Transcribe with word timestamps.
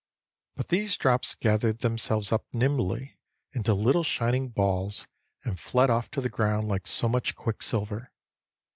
But 0.55 0.69
these 0.69 0.97
drops 0.97 1.35
gathered 1.35 1.81
themselves 1.81 2.31
up 2.31 2.47
nimbly 2.51 3.19
into 3.53 3.75
little 3.75 4.01
shining 4.01 4.49
balls, 4.49 5.05
and 5.43 5.59
fled 5.59 5.91
off 5.91 6.09
to 6.09 6.21
the 6.21 6.27
ground 6.27 6.67
like 6.67 6.87
so 6.87 7.07
much 7.07 7.35
quicksilver. 7.35 8.11